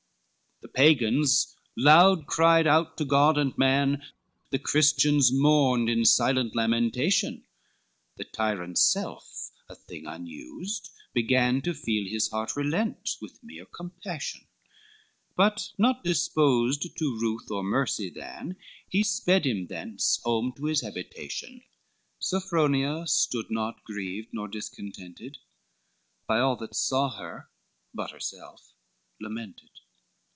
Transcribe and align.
XXXVII 0.63 0.67
The 0.83 0.87
Pagans 0.91 1.57
loud 1.75 2.27
cried 2.27 2.67
out 2.67 2.95
to 2.99 3.03
God 3.03 3.35
and 3.35 3.57
man, 3.57 4.03
The 4.51 4.59
Christians 4.59 5.31
mourned 5.33 5.89
in 5.89 6.05
silent 6.05 6.55
lamentation, 6.55 7.45
The 8.17 8.25
tyrant's 8.25 8.83
self, 8.83 9.49
a 9.67 9.73
thing 9.73 10.05
unused, 10.05 10.91
began 11.13 11.61
To 11.63 11.73
feel 11.73 12.07
his 12.07 12.27
heart 12.29 12.55
relent, 12.55 13.17
with 13.19 13.41
mere 13.43 13.65
compassion, 13.65 14.45
But 15.35 15.71
not 15.79 16.03
disposed 16.03 16.87
to 16.95 17.17
ruth 17.19 17.49
or 17.49 17.63
mercy 17.63 18.11
than 18.11 18.55
He 18.87 19.01
sped 19.03 19.47
him 19.47 19.65
thence 19.65 20.19
home 20.23 20.53
to 20.57 20.65
his 20.65 20.81
habitation: 20.81 21.63
Sophronia 22.19 23.07
stood 23.07 23.49
not 23.49 23.83
grieved 23.83 24.29
nor 24.31 24.47
discontented, 24.47 25.39
By 26.27 26.37
all 26.39 26.55
that 26.57 26.75
saw 26.75 27.09
her, 27.17 27.49
but 27.95 28.11
herself, 28.11 28.73
lamented. 29.19 29.67